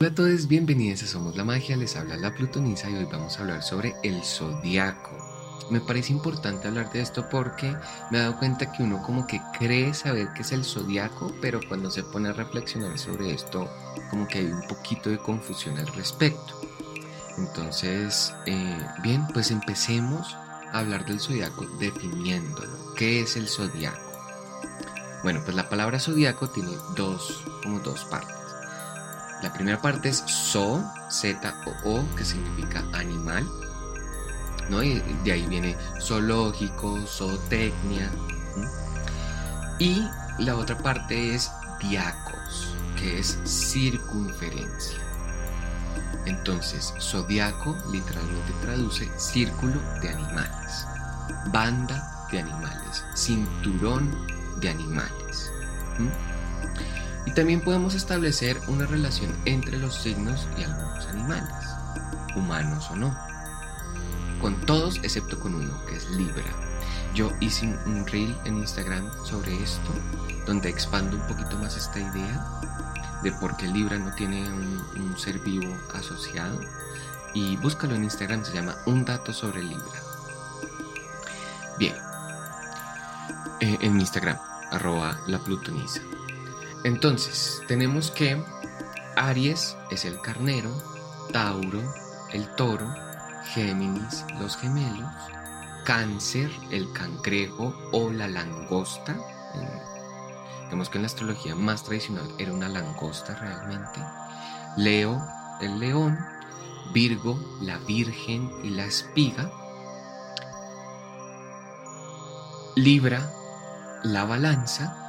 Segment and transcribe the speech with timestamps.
[0.00, 3.36] Hola a todos, bienvenidos a Somos la Magia, les habla la Plutonisa y hoy vamos
[3.36, 5.10] a hablar sobre el zodiaco.
[5.72, 7.74] Me parece importante hablar de esto porque
[8.12, 11.58] me he dado cuenta que uno como que cree saber qué es el zodiaco, pero
[11.66, 13.68] cuando se pone a reflexionar sobre esto,
[14.08, 16.60] como que hay un poquito de confusión al respecto.
[17.36, 20.32] Entonces, eh, bien, pues empecemos
[20.72, 22.94] a hablar del zodiaco definiéndolo.
[22.94, 24.12] ¿Qué es el zodiaco?
[25.24, 28.47] Bueno, pues la palabra zodiaco tiene dos, como dos partes.
[29.42, 33.46] La primera parte es zo, z o o, que significa animal,
[34.68, 34.82] ¿no?
[34.82, 38.10] Y de ahí viene zoológico, zootecnia.
[39.78, 40.04] Y
[40.38, 41.50] la otra parte es
[41.80, 44.98] diacos, que es circunferencia.
[46.26, 50.86] Entonces, zodiaco literalmente traduce círculo de animales,
[51.52, 54.26] banda de animales, cinturón
[54.60, 55.50] de animales.
[57.28, 61.52] Y también podemos establecer una relación entre los signos y algunos animales,
[62.34, 63.14] humanos o no.
[64.40, 66.50] Con todos excepto con uno, que es Libra.
[67.14, 69.90] Yo hice un reel en Instagram sobre esto,
[70.46, 72.46] donde expando un poquito más esta idea
[73.22, 76.58] de por qué Libra no tiene un, ser vivo asociado.
[77.34, 80.00] Y búscalo en Instagram, se llama Un dato sobre Libra.
[81.78, 81.94] Bien,
[83.60, 84.38] eh, en Instagram,
[84.70, 86.00] arroba la plutonisa.
[86.84, 88.42] Entonces, tenemos que
[89.16, 90.70] Aries es el carnero,
[91.32, 91.82] Tauro
[92.32, 92.88] el toro,
[93.52, 95.10] Géminis los gemelos,
[95.84, 99.16] Cáncer el cangrejo o la langosta.
[100.64, 104.00] Digamos que en la astrología más tradicional era una langosta realmente.
[104.76, 105.20] Leo
[105.60, 106.18] el león,
[106.92, 109.50] Virgo la virgen y la espiga.
[112.76, 113.32] Libra
[114.04, 115.07] la balanza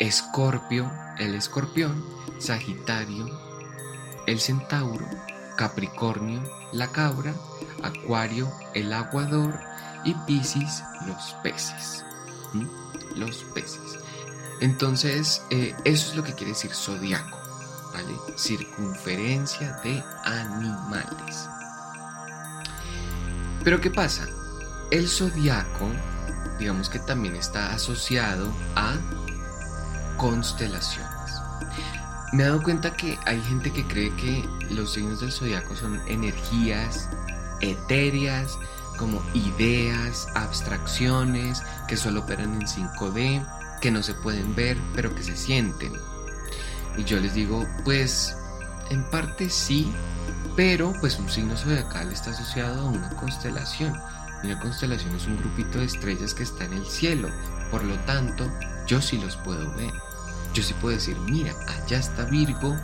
[0.00, 2.02] Escorpio, el escorpión,
[2.38, 3.28] Sagitario,
[4.26, 5.06] el centauro,
[5.58, 7.34] Capricornio, la cabra,
[7.82, 9.60] Acuario, el aguador
[10.04, 12.04] y Piscis, los peces.
[13.14, 13.98] Los peces.
[14.60, 17.36] Entonces, eh, eso es lo que quiere decir zodiaco,
[17.92, 18.14] ¿vale?
[18.36, 21.46] Circunferencia de animales.
[23.62, 24.26] Pero ¿qué pasa?
[24.90, 25.90] El zodiaco,
[26.58, 28.94] digamos que también está asociado a
[30.20, 31.40] constelaciones.
[32.34, 35.98] Me he dado cuenta que hay gente que cree que los signos del zodiaco son
[36.08, 37.08] energías
[37.62, 38.58] etéreas,
[38.98, 43.46] como ideas, abstracciones que solo operan en 5D,
[43.80, 45.94] que no se pueden ver, pero que se sienten.
[46.98, 48.36] Y yo les digo, pues
[48.90, 49.90] en parte sí,
[50.54, 53.98] pero pues un signo zodiacal está asociado a una constelación.
[54.44, 57.30] Una constelación es un grupito de estrellas que está en el cielo.
[57.70, 58.46] Por lo tanto,
[58.86, 60.09] yo sí los puedo ver.
[60.54, 62.76] Yo sí puedo decir, mira, allá está Virgo,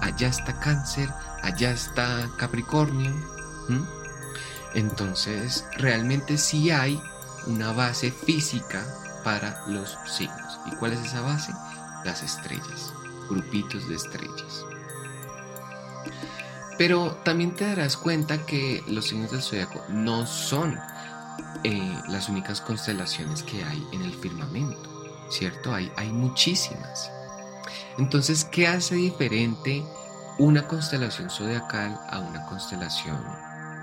[0.00, 1.08] allá está Cáncer,
[1.42, 3.12] allá está Capricornio.
[4.74, 7.00] Entonces, realmente sí hay
[7.46, 8.84] una base física
[9.24, 10.60] para los signos.
[10.66, 11.52] ¿Y cuál es esa base?
[12.04, 12.92] Las estrellas,
[13.28, 14.64] grupitos de estrellas.
[16.76, 20.78] Pero también te darás cuenta que los signos del zodiaco no son
[21.62, 24.93] eh, las únicas constelaciones que hay en el firmamento.
[25.34, 25.74] ¿Cierto?
[25.74, 27.10] Hay, hay muchísimas.
[27.98, 29.84] Entonces, ¿qué hace diferente
[30.38, 33.22] una constelación zodiacal a una constelación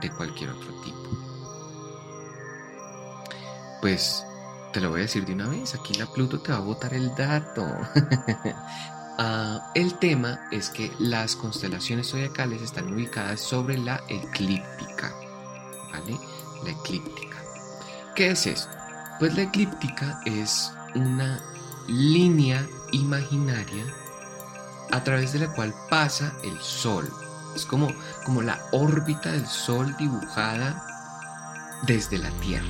[0.01, 1.09] de cualquier otro tipo?
[3.81, 4.23] Pues
[4.73, 6.93] te lo voy a decir de una vez, aquí la Pluto te va a botar
[6.93, 7.65] el dato.
[9.23, 15.13] Ah, el tema es que las constelaciones zodiacales están ubicadas sobre la eclíptica,
[15.91, 16.17] ¿vale?
[16.63, 17.37] La eclíptica.
[18.15, 18.75] ¿Qué es esto?
[19.19, 21.39] Pues la eclíptica es una
[21.87, 23.83] línea imaginaria
[24.91, 27.09] a través de la cual pasa el Sol.
[27.55, 27.89] Es como,
[28.25, 30.83] como la órbita del Sol dibujada
[31.83, 32.67] desde la Tierra.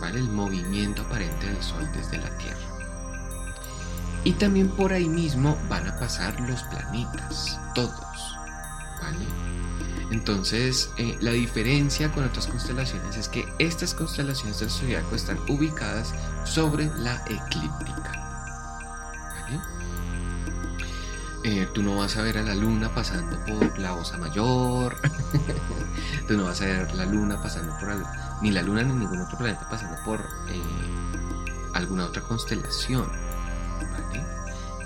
[0.00, 0.18] ¿Vale?
[0.18, 2.58] El movimiento aparente del Sol desde la Tierra.
[4.24, 8.36] Y también por ahí mismo van a pasar los planetas, todos.
[9.00, 9.45] ¿Vale?
[10.10, 16.14] Entonces, eh, la diferencia con otras constelaciones es que estas constelaciones del zodiaco están ubicadas
[16.44, 18.22] sobre la eclíptica.
[21.44, 24.96] Eh, tú no vas a ver a la luna pasando por la Osa Mayor.
[26.28, 27.94] tú no vas a ver la luna pasando por
[28.42, 30.60] ni la luna ni ningún otro planeta pasando por eh,
[31.74, 33.10] alguna otra constelación.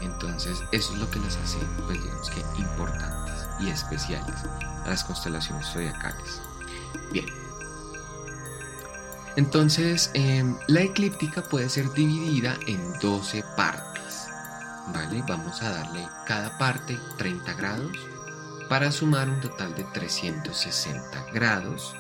[0.03, 3.20] Entonces, eso es lo que las hace, pues digamos que importantes
[3.61, 4.37] y especiales
[4.85, 6.41] a las constelaciones zodiacales.
[7.13, 7.27] Bien.
[9.37, 14.27] Entonces, em, la eclíptica puede ser dividida en 12 partes.
[14.93, 15.23] ¿Vale?
[15.29, 17.97] Vamos a darle cada parte 30 grados
[18.69, 21.95] para sumar un total de 360 grados,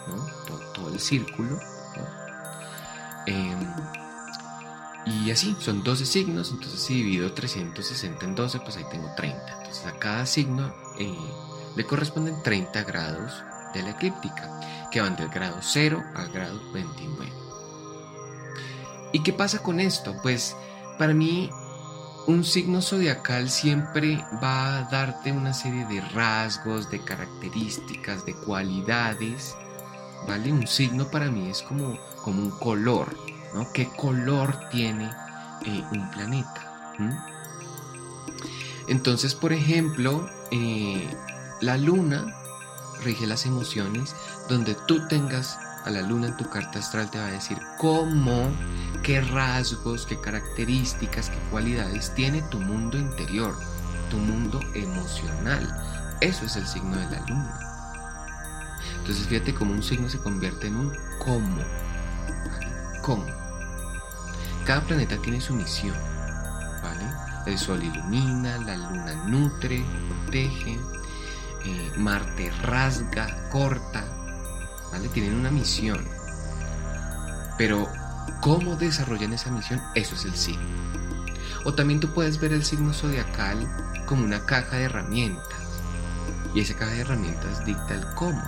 [0.74, 1.58] todo, el círculo.
[3.26, 3.74] Em,
[5.06, 9.58] y así, son 12 signos, entonces si divido 360 en 12, pues ahí tengo 30.
[9.58, 11.16] Entonces a cada signo eh,
[11.76, 13.44] le corresponden 30 grados
[13.75, 17.32] de la eclíptica, que van del grado 0 al grado 29.
[19.12, 20.17] ¿Y qué pasa con esto?
[20.22, 20.56] Pues
[20.99, 21.50] para mí
[22.26, 29.56] un signo zodiacal siempre va a darte una serie de rasgos, de características, de cualidades,
[30.28, 30.52] ¿vale?
[30.52, 33.16] Un signo para mí es como, como un color,
[33.55, 33.73] ¿no?
[33.73, 35.11] ¿Qué color tiene
[35.66, 36.94] eh, un planeta?
[36.99, 37.12] ¿Mm?
[38.88, 41.08] Entonces, por ejemplo, eh,
[41.60, 42.36] la luna
[43.02, 44.14] rige las emociones,
[44.48, 48.50] donde tú tengas a la luna en tu carta astral te va a decir cómo,
[49.02, 53.56] qué rasgos, qué características, qué cualidades tiene tu mundo interior,
[54.10, 55.66] tu mundo emocional.
[56.20, 57.58] Eso es el signo de la luna.
[58.98, 61.62] Entonces fíjate cómo un signo se convierte en un cómo.
[63.02, 63.26] ¿Cómo?
[64.66, 65.96] Cada planeta tiene su misión.
[66.82, 67.06] ¿Vale?
[67.46, 70.78] El sol ilumina, la luna nutre, protege,
[71.64, 74.04] eh, Marte rasga, corta,
[74.92, 75.08] ¿vale?
[75.08, 76.06] Tienen una misión.
[77.58, 77.88] Pero
[78.40, 80.62] cómo desarrollan esa misión, eso es el signo.
[81.64, 83.68] O también tú puedes ver el signo zodiacal
[84.06, 85.44] como una caja de herramientas.
[86.54, 88.42] Y esa caja de herramientas dicta el cómo.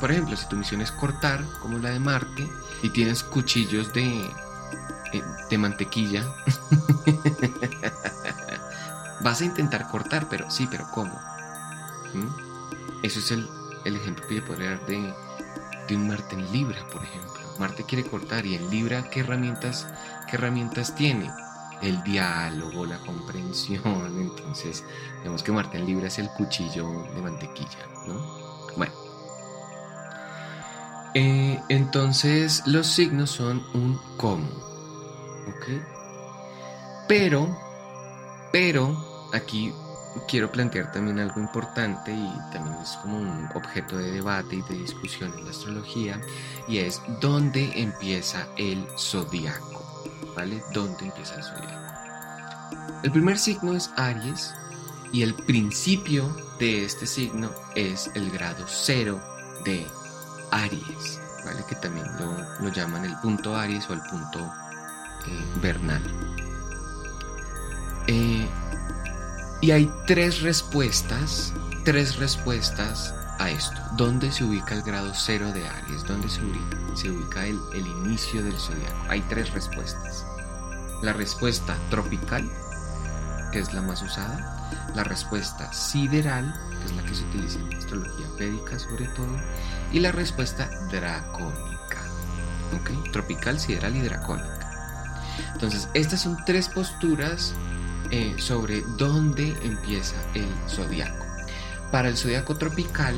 [0.00, 2.48] Por ejemplo, si tu misión es cortar, como la de Marte,
[2.82, 4.30] y tienes cuchillos de,
[5.12, 6.22] eh, de mantequilla,
[9.22, 11.18] vas a intentar cortar, pero sí, pero ¿cómo?
[13.02, 13.48] Eso es el,
[13.84, 15.12] ejemplo que yo podría dar de,
[15.88, 17.42] de un Marte en Libra, por ejemplo.
[17.58, 19.86] Marte quiere cortar y en Libra, ¿qué herramientas,
[20.28, 21.30] qué herramientas tiene?
[21.82, 23.82] El diálogo, la comprensión.
[24.18, 24.84] Entonces,
[25.22, 28.14] vemos que Marte en Libra es el cuchillo de mantequilla, ¿no?
[28.76, 28.92] Bueno.
[31.14, 34.48] Eh, entonces, los signos son un cómo.
[35.46, 35.80] ¿Ok?
[37.06, 37.56] Pero,
[38.50, 39.72] pero, aquí
[40.28, 44.78] quiero plantear también algo importante y también es como un objeto de debate y de
[44.78, 46.20] discusión en la astrología
[46.68, 49.84] y es dónde empieza el zodiaco,
[50.36, 50.62] ¿vale?
[50.72, 51.84] ¿Dónde empieza el zodiaco?
[53.02, 54.54] El primer signo es Aries
[55.12, 59.20] y el principio de este signo es el grado cero
[59.64, 59.86] de
[60.50, 61.64] Aries, ¿vale?
[61.68, 62.06] Que también
[62.60, 64.38] lo, llaman el punto Aries o el punto
[65.26, 66.02] eh, vernal.
[69.64, 71.54] Y hay tres respuestas,
[71.86, 73.80] tres respuestas a esto.
[73.96, 76.04] ¿Dónde se ubica el grado cero de Aries?
[76.04, 79.06] ¿Dónde se ubica, se ubica el, el inicio del zodiaco?
[79.08, 80.26] Hay tres respuestas.
[81.00, 82.46] La respuesta tropical,
[83.52, 84.68] que es la más usada.
[84.94, 89.34] La respuesta sideral, que es la que se utiliza en astrología védica sobre todo.
[89.92, 92.02] Y la respuesta dracónica.
[92.78, 93.12] ¿Ok?
[93.12, 95.24] Tropical, sideral y dracónica.
[95.54, 97.54] Entonces, estas son tres posturas
[98.10, 101.24] eh, sobre dónde empieza el zodiaco.
[101.90, 103.14] Para el zodiaco tropical,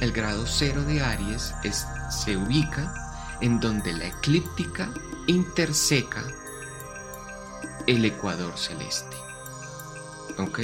[0.00, 2.92] el grado cero de Aries es, se ubica
[3.40, 4.90] en donde la eclíptica
[5.26, 6.24] interseca
[7.86, 9.16] el ecuador celeste.
[10.38, 10.60] ¿Ok?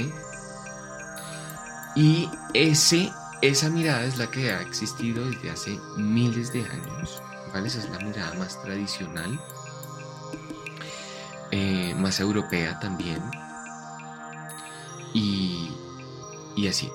[1.95, 7.21] Y esa mirada es la que ha existido desde hace miles de años.
[7.53, 7.67] ¿vale?
[7.67, 9.39] Esa es la mirada más tradicional,
[11.51, 13.21] eh, más europea también
[15.15, 16.91] y, así.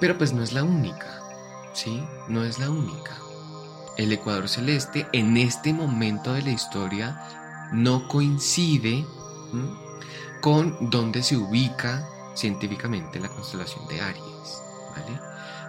[0.00, 1.20] Pero pues no es la única,
[1.72, 2.02] ¿sí?
[2.28, 3.16] No es la única.
[3.96, 9.06] El Ecuador Celeste en este momento de la historia no coincide
[10.42, 15.20] con donde se ubica científicamente la constelación de Aries, ¿vale?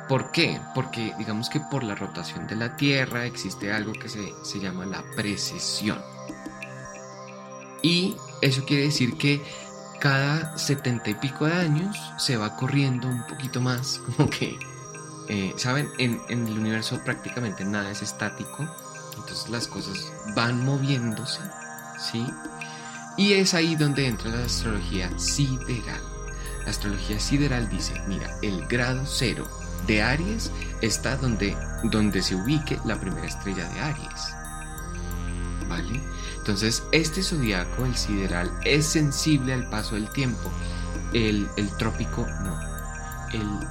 [0.09, 0.59] ¿Por qué?
[0.75, 4.85] Porque digamos que por la rotación de la Tierra existe algo que se, se llama
[4.85, 6.01] la precesión.
[7.81, 9.41] Y eso quiere decir que
[9.99, 14.57] cada setenta y pico de años se va corriendo un poquito más, como que,
[15.27, 15.89] eh, ¿saben?
[15.97, 18.67] En, en, el universo prácticamente nada es estático,
[19.17, 21.41] entonces las cosas van moviéndose,
[21.99, 22.25] ¿sí?
[23.17, 26.01] Y es ahí donde entra la astrología sideral.
[26.63, 29.47] La astrología sideral dice, mira, el grado cero
[29.87, 30.51] de Aries
[30.81, 34.36] está donde, donde se ubique la primera estrella de Aries.
[35.69, 36.01] ¿Vale?
[36.37, 40.49] Entonces, este zodiaco, el sideral, es sensible al paso del tiempo.
[41.13, 42.59] El, trópico no.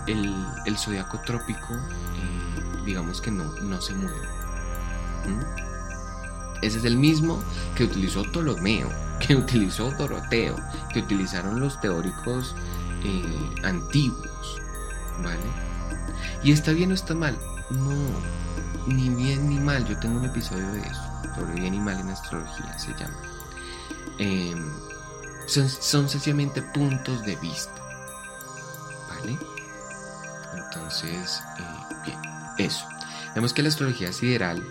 [0.07, 0.37] El,
[0.67, 4.29] el, zodiaco trópico, eh, digamos que no, no se mueve.
[5.27, 6.63] ¿Mm?
[6.63, 7.43] Ese es el mismo
[7.75, 8.91] que utilizó Ptolomeo,
[9.27, 10.57] que utilizó Doroteo,
[10.93, 12.55] que utilizaron los teóricos
[13.05, 14.61] eh, antiguos.
[15.23, 15.39] ¿vale?
[16.43, 17.37] Y está bien o está mal.
[17.71, 17.95] No,
[18.87, 19.87] ni bien ni mal.
[19.87, 21.06] Yo tengo un episodio de eso,
[21.37, 23.17] sobre bien y mal en astrología, se llama.
[24.19, 24.73] Em,
[25.47, 27.83] son, son sencillamente puntos de vista.
[29.09, 29.39] ¿Vale?
[30.55, 32.21] Entonces, eh, bien,
[32.59, 32.87] eso.
[33.35, 34.67] Vemos que la astrología sideral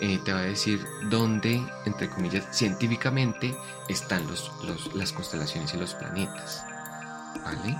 [0.00, 3.56] eh, te va a decir dónde, entre comillas, científicamente
[3.88, 4.50] están los,
[4.94, 6.64] las constelaciones y los planetas.
[7.44, 7.76] ¿Vale?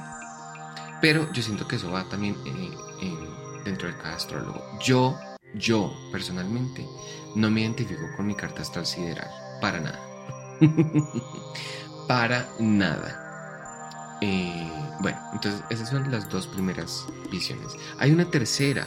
[1.00, 2.76] Pero yo siento que eso va también eh,
[3.64, 4.64] dentro de cada astrólogo.
[4.80, 5.18] Yo,
[5.54, 6.86] yo personalmente,
[7.34, 9.30] no me identifico con mi carta astral sideral.
[9.60, 10.00] Para nada.
[12.08, 14.18] para nada.
[14.20, 17.72] Eh, bueno, entonces esas son las dos primeras visiones.
[17.98, 18.86] Hay una tercera,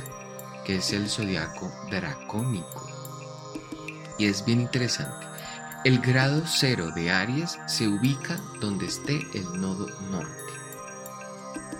[0.66, 2.86] que es el zodiaco dracónico.
[4.18, 5.28] Y es bien interesante.
[5.84, 10.32] El grado cero de Aries se ubica donde esté el nodo norte.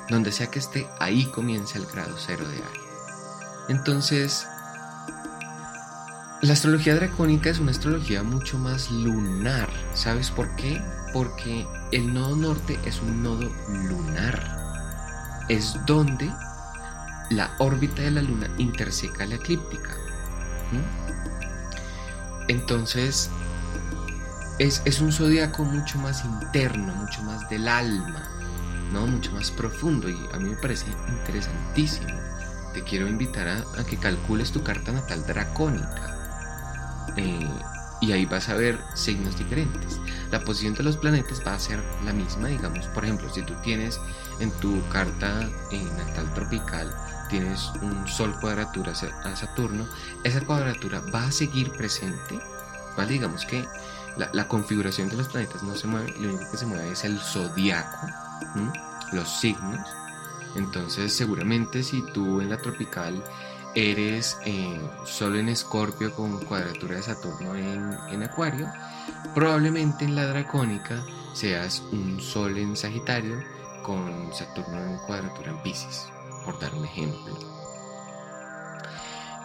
[0.10, 2.88] Donde sea que esté, ahí comienza el grado cero de Aries.
[3.70, 4.48] Entonces,
[6.42, 9.70] la astrología dracónica es una astrología mucho más lunar.
[9.94, 10.82] ¿Sabes por qué?
[11.14, 15.46] Porque el nodo norte es un nodo lunar.
[15.50, 16.32] Es donde
[17.30, 19.96] la órbita de la luna interseca la eclíptica.
[22.48, 23.30] Entonces,
[24.60, 28.24] es, es, un zodiaco mucho más interno, mucho más del alma,
[28.92, 29.06] ¿no?
[29.08, 32.08] Mucho más profundo y a mí me parece interesantísimo.
[32.74, 36.07] Te quiero invitar a, que calcules tu carta natal dracónica.
[37.16, 37.48] Eh,
[38.00, 40.00] y ahí vas a ver signos diferentes.
[40.32, 43.54] La posición de los planetas va a ser la misma, digamos, por ejemplo, si tú
[43.64, 44.00] tienes
[44.40, 46.96] en tu carta eh, natal tropical,
[47.30, 49.88] tienes un Sol cuadratura a Saturno,
[50.24, 52.40] esa cuadratura va a seguir presente,
[52.96, 53.14] ¿vale?
[53.14, 53.66] Digamos que
[54.16, 57.20] la, configuración de los planetas no se mueve, lo único que se mueve es el
[57.20, 58.08] zodiaco,
[59.12, 59.88] los signos.
[60.56, 63.24] Entonces, seguramente si tú en la tropical
[63.78, 68.68] eres eh, solo en Escorpio con cuadratura de Saturno en, Acuario,
[69.36, 73.40] probablemente en la dracónica seas un Sol en Sagitario
[73.84, 76.08] con Saturno en cuadratura en Pisces,
[76.44, 77.38] por dar un ejemplo.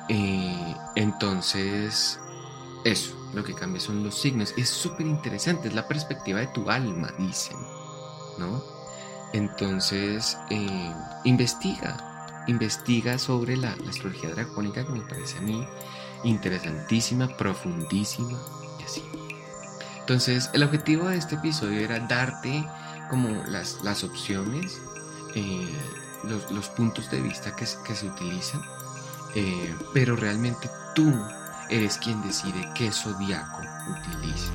[0.09, 2.19] Eh, entonces,
[2.85, 4.55] eso, lo que cambia son los signos.
[4.57, 7.59] Es súper interesante, es la perspectiva de tu alma, dicen,
[8.39, 8.62] ¿no?
[9.35, 12.12] Entonces, eh, investiga,
[12.47, 15.67] investiga sobre la, astrología dracónica que me parece a mí
[16.25, 18.39] interesantísima, profundísima
[18.81, 19.03] y así.
[20.01, 22.65] Entonces, el objetivo de este episodio era darte
[23.11, 24.81] como las, las opciones,
[25.35, 25.69] eh,
[26.51, 28.63] los, puntos de vista que, que se utilizan,
[29.35, 31.13] eh, pero realmente tú
[31.71, 34.51] eres quien decide qué zodiaco utilizas,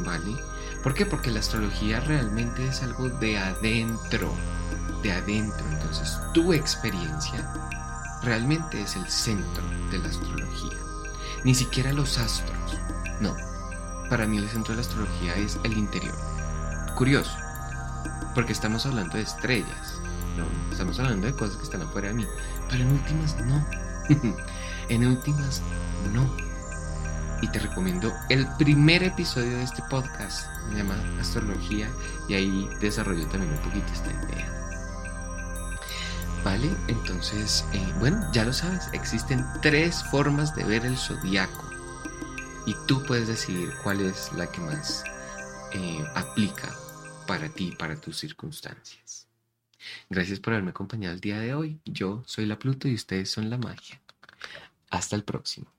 [0.00, 0.36] ¿vale?
[0.82, 1.06] ¿Por qué?
[1.06, 4.32] Porque la astrología realmente es algo de adentro,
[5.04, 5.64] de adentro.
[5.70, 7.48] Entonces tu experiencia
[8.22, 10.78] realmente es el centro de la astrología.
[11.44, 12.78] Ni siquiera los astros.
[13.20, 13.36] No.
[14.10, 16.14] Para mí el centro de la astrología es el interior.
[16.96, 17.36] Curioso.
[18.34, 20.00] Porque estamos hablando de estrellas.
[20.36, 22.26] No, estamos hablando de cosas que están afuera de mí.
[22.70, 23.64] Pero en últimas no.
[24.88, 25.62] en últimas
[26.12, 26.28] no.
[27.42, 30.48] Y te recomiendo el primer episodio de este podcast.
[30.70, 31.90] Se llama Astrología
[32.26, 34.63] y ahí desarrollo también un poquito esta idea.
[36.44, 36.70] ¿Vale?
[36.88, 41.64] Entonces, eh, bueno, ya lo sabes, existen tres formas de ver el zodiaco
[42.66, 45.04] y tú puedes decidir cuál es la que más
[45.72, 46.74] eh, aplica
[47.26, 49.26] para ti, para tus circunstancias.
[50.08, 51.80] Gracias por haberme acompañado el día de hoy.
[51.84, 54.00] Yo soy la Pluto y ustedes son la magia.
[54.90, 55.73] Hasta el próximo.